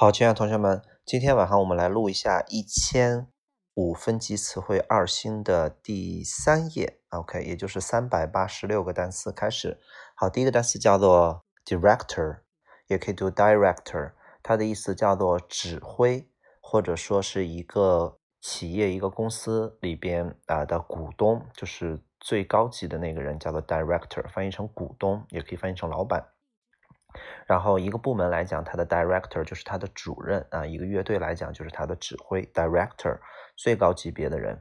[0.00, 3.26] 好，亲爱的同学们，今天晚上我们来录一下一千
[3.74, 9.30] 五分级词汇二星的第三页，OK，也就是三百八十六个单词。
[9.30, 9.78] 开始，
[10.14, 12.38] 好，第一个单词叫做 director，
[12.86, 16.26] 也可以读 director，它的意思叫做指挥，
[16.62, 26.26] 或者说是一个企业、一个公司里边啊的股东，就是最高级的那个人，叫做 director，翻译成股东，也可以翻译成老板。
[27.46, 33.18] 然后一个部门来讲，它的 director 就是它的主任啊；一个乐队来讲，就是它的指挥 director，
[33.56, 34.60] 最高级别的人。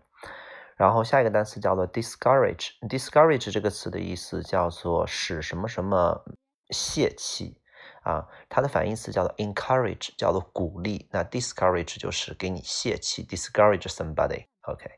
[0.75, 6.23] 然后下一个单词叫做 discourage，discourage 这个词的意思叫做使什么什么
[6.69, 7.61] 泄气
[8.03, 11.09] 啊，它的反义词叫做 encourage，叫做鼓励。
[11.11, 14.45] 那 discourage 就是给你泄气，discourage somebody。
[14.61, 14.89] OK，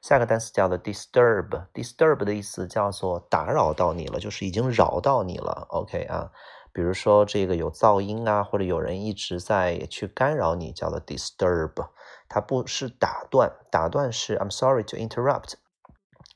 [0.00, 5.66] 下一个单词叫做 disturb，disturb 的意思叫做打扰到你了，就是已经扰到你了。
[5.68, 6.30] OK 啊。
[6.76, 11.72] 比如说这个有噪音啊，或者有人一直在去干扰你，叫做 disturb，
[12.28, 15.54] 它不是打断，打断是 I'm sorry to interrupt，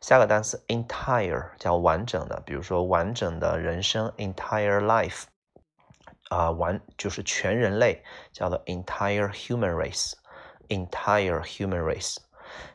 [0.00, 5.24] 下个单词 entire 叫完整的，比如说完整的人生，entire life
[6.28, 12.16] 啊，完就是全人类，叫做 entire human race，entire human race。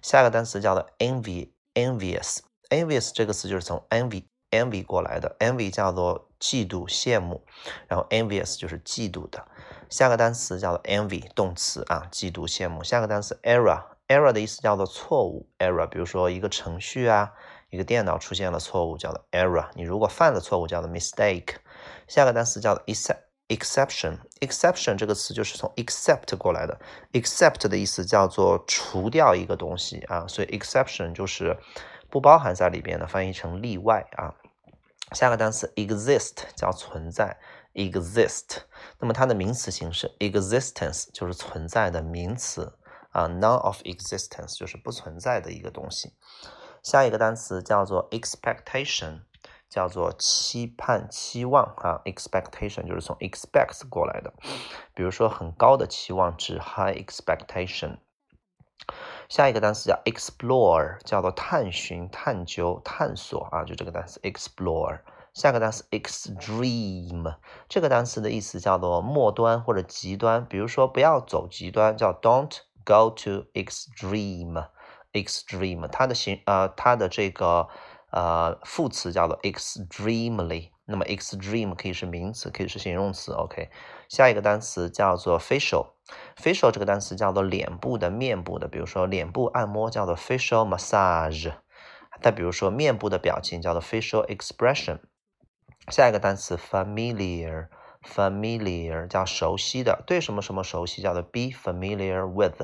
[0.02, 7.45] 下个单词叫做 envy，envious，envious 这个词就是从 envy。envy 过来的，envy 叫做 嫉妒、羡慕，
[7.89, 9.47] 然后 envious 就是嫉妒的。
[9.89, 12.83] 下个单词叫做 envy，动词啊，嫉妒、羡慕。
[12.83, 17.33] 下个单词 error，error 的意思叫做错误，error，比如说一个程序啊，
[17.71, 19.69] 一个电脑出现了错误，叫做 error。
[19.75, 21.55] 你如果犯了错误，叫做 mistake。
[22.09, 22.85] 下个单词叫做
[23.49, 26.81] exception，exception 这个词就是从 except 过来的
[27.13, 31.57] ，except 的意思叫做除掉一个东西啊，所以 exception 就是
[32.11, 34.35] 不包含在里边的，翻译成例外啊。
[35.13, 37.39] 下个单词 exist 叫存在
[37.75, 38.63] ，exist，
[38.99, 42.77] 那么它的名词形式 existence 就是存在的名词
[43.11, 46.13] 啊，none of existence 就是不存在的一个东西。
[46.83, 49.21] 下一个单词叫做 expectation，
[49.69, 54.33] 叫做期盼、期望啊，expectation 就是从 expect 过来的，
[54.93, 57.99] 比如说很高的期望值 high expectation。
[59.29, 65.01] 下一个单词叫 explore，叫做探寻、探究、探索啊，就这个单词 explore。
[65.35, 67.37] 下个单词 extreme，
[67.69, 74.69] 这个单词的意思叫做末端或者极端，比如说不要走极端，叫 don't go to extreme。
[75.13, 77.69] extreme，它的形呃它的这个
[78.11, 80.71] 呃副词叫做 extremely。
[80.87, 83.33] 那么 extreme 可以是名词，可以是形容词。
[83.33, 83.69] OK，
[84.09, 91.53] 下一个单词叫做 facial，facial 这个单词叫做脸部的、面部的，比如说脸部按摩叫做 facial massage。
[92.23, 95.01] 再比如说面部的表情叫做 facial expression。
[95.91, 102.63] 下一个单词 familiar，familiar 叫熟悉的，对什么什么熟悉叫做 be familiar with。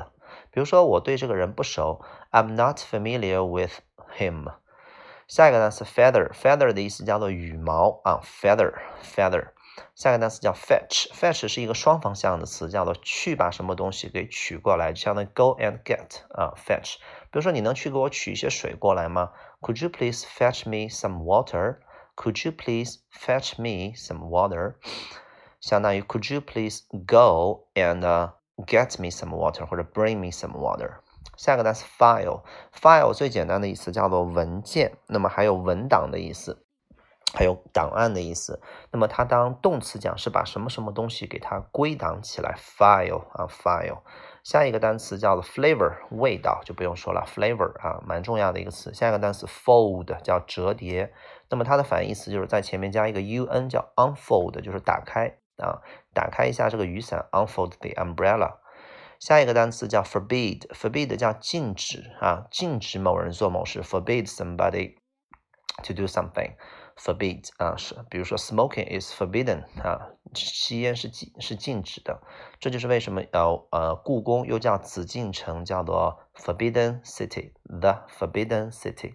[0.49, 3.81] 比如说我对这个人不熟，I'm not familiar with
[4.17, 4.55] him。
[5.27, 9.49] 下一个单词 feather，feather 的意思叫做羽毛啊，feather，feather。
[9.95, 16.97] 下一个单词叫 fetch，fetch 是一个双方向的词，叫做去把什么东西给取过来，相当于 go and get 啊，fetch。
[17.31, 19.31] 比如说你能去给我取一些水过来吗
[19.61, 24.75] ？Could you please fetch me some water？Could you please fetch me some water？
[25.59, 28.31] 相当于 Could you please go and
[28.67, 30.97] get me some water，或者 bring me some water？
[31.37, 36.65] 下个单词 file，file 最简单的意思叫做文件，那么还有文档的意思，
[37.33, 38.61] 还有档案的意思。
[38.91, 44.01] 那么它当动词讲是把什么什么东西给它归档起来，file 啊 file。
[44.43, 48.93] 下一个单词叫做 flavor，味道就不用说了，flavor 啊蛮重要的一个词。
[48.93, 51.13] 下一个单词 fold 叫折叠，
[51.49, 55.81] 那么它的反义词就是在前面加一个 un，叫 unfold，就是打开啊，
[56.13, 58.57] 打开一下这个雨伞，unfold the umbrella。
[59.23, 64.97] 下一个单词叫 forbid，forbid 叫禁止啊，禁止某人做某事，forbid somebody
[65.81, 66.55] to do something。
[66.97, 72.21] forbid 啊是，比如说 smoking is forbidden 啊，吸烟是禁是禁止的，
[72.59, 79.13] 这就是为什么呃呃故宫又叫紫禁城，叫做 forbidden city，the forbidden city。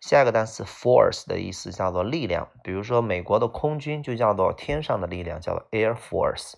[0.00, 6.54] 下一个单词 force 的意思叫做力量，比如说美国的空军就叫做天上的力量，叫做 air force。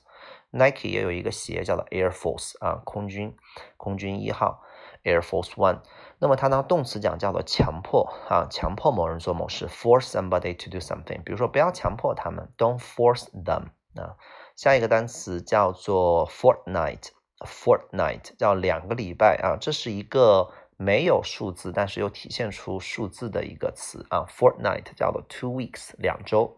[0.55, 3.37] Nike 也有一个鞋叫做 Air Force 啊，空军
[3.77, 4.63] 空军一号
[5.03, 5.81] Air Force One。
[6.21, 11.23] 那么它当动词讲叫做强迫啊，强迫某人做某事，force somebody to do something。
[11.25, 13.71] 比如说不要强迫他们，don't force them
[14.01, 14.15] 啊。
[14.55, 26.57] 下一个单词叫做 fortnight，fortnight 叫两个礼拜啊，这是一个没有数字但是又体现出数字的一个词啊，fortnight 叫做 two weeks 两周。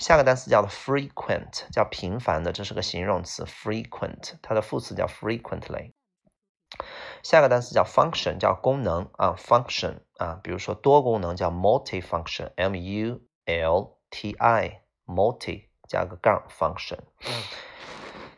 [0.00, 5.92] 下个单词叫做 frequent，叫频繁的，这是个形容词，frequent，它的副词叫 frequently。
[7.22, 17.00] 下个单词叫 function，叫功能啊，function 啊，比如说多功能叫 multi-function，m u l t i，multi 加个杠 function。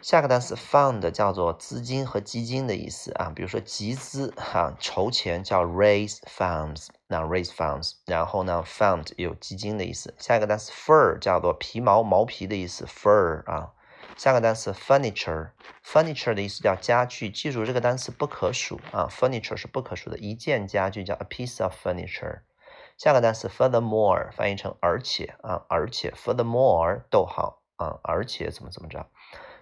[0.01, 10.15] 下个单词 fund 叫做资金和基金的意思啊，比如说集资哈，筹钱叫 raise funds，那 raise funds，然后呢 fund 有基金的意思。
[10.19, 13.73] 下一个单词 fur 叫做皮毛毛皮的意思，fur 啊。
[14.17, 22.41] 下个单词 furniture，furniture 的意思叫家具，记住这个单词不可数啊，furniture 是不可数的，一件家具叫 a piece of furniture。
[22.97, 29.07] 下个单词 furthermore 翻译成而且啊，而且 furthermore 逗号啊，而且怎么怎么着。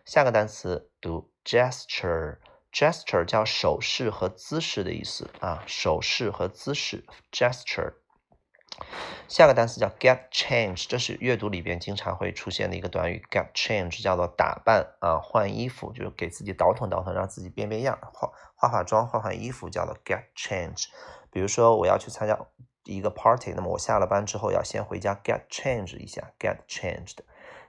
[0.05, 2.39] 下个单词读 gesture
[2.73, 7.95] Gesture 叫手势和姿势的意思啊，手势和姿势 gesture。
[9.29, 20.87] 下个单词叫 get change，这是阅读里边经常会出现的一个短语，get change 叫做打扮啊，换衣服，就是给自己倒腾倒腾，让自己变变样，化化化妆，换换衣服，叫做 get change。
[21.31, 22.39] 比如说我要去参加
[22.85, 27.19] 一个 party，那么我下了班之后要先回家 get change 一下，get changed。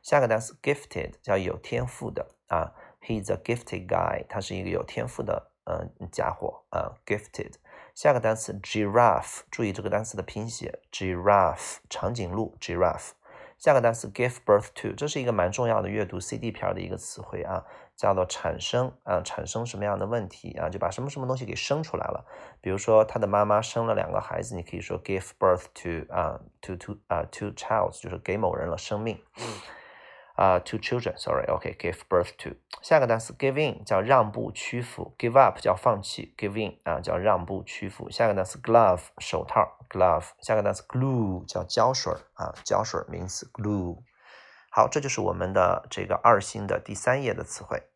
[0.02, 7.54] 下个单词 gifted 叫有天赋的啊，He's a gifted guy，他是一个有天赋的嗯家伙啊，gifted。
[7.94, 13.12] 下个单词 giraffe，注意这个单词的拼写，giraffe 长颈鹿 giraffe。
[13.58, 17.64] 下个单词 give birth to，这是一个蛮重要的阅读 CD 片的一个词汇啊，
[17.96, 22.26] 叫做产生啊，产生什么样的问题啊，就把什么什么东西给生出来了。
[22.60, 29.22] 比如说他的妈妈生了两个孩子，你可以说 give birth to 啊，to to 啊 to childs，就是给某人了生命。
[30.42, 32.56] 啊，two children，sorry，OK，give birth to。
[32.82, 38.10] 下个单词 give in 叫让步屈服，give up 叫放弃，give in 啊叫让步屈服。
[38.10, 40.30] 下个单词 glove 手套，glove。
[40.42, 44.00] 下个单词 glue 叫胶水啊，胶水名词 glue。
[44.72, 47.91] 好，这就是我们的这个二星的第三页的词汇。